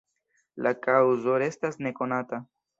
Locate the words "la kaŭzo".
0.67-1.37